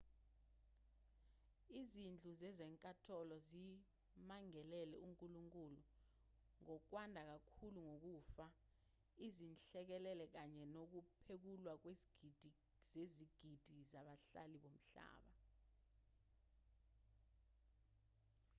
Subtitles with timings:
[1.81, 5.81] izindlu zezinkantolo zimangalele unkulunkulu
[6.63, 8.47] ngokwanda kakhulu kokufa
[9.27, 12.49] izinhlekelele kanye nokuphekulwa kwezigidi
[12.91, 15.33] zezigidi zabahlali bomhlaba